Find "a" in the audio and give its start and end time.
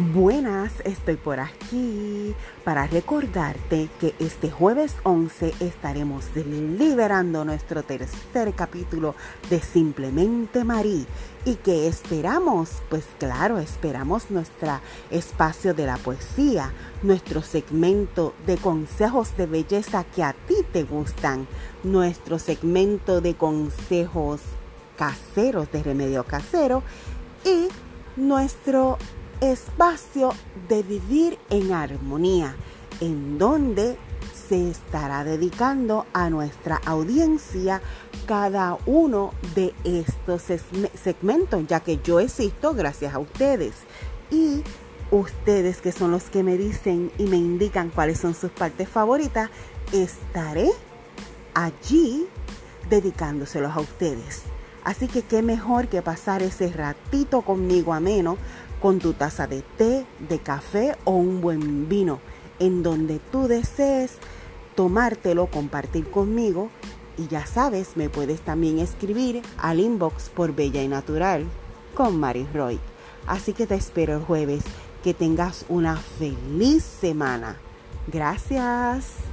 20.22-20.32, 36.12-36.30, 43.14-43.18, 53.76-53.80